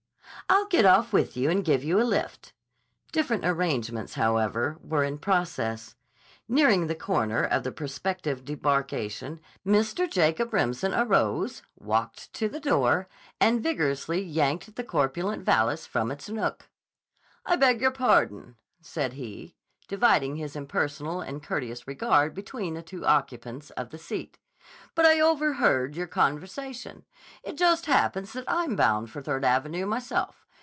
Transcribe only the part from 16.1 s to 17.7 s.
its nook. "I